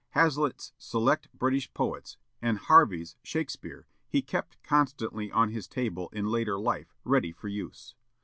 Hazlitt's 0.15 0.73
"Select 0.79 1.29
British 1.31 1.71
Poets" 1.75 2.17
and 2.41 2.57
Harvey's 2.57 3.17
"Shakespeare" 3.21 3.85
he 4.09 4.23
kept 4.23 4.57
constantly 4.63 5.31
on 5.31 5.49
his 5.49 5.67
table 5.67 6.09
in 6.11 6.25
later 6.25 6.57
life, 6.57 6.95
ready 7.05 7.31
for 7.31 7.49
use. 7.49 7.93